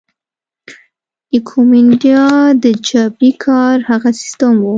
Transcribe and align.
ایکومینډا 1.33 2.23
د 2.63 2.65
جبري 2.87 3.31
کار 3.43 3.75
هغه 3.89 4.09
سیستم 4.21 4.53
وو. 4.61 4.69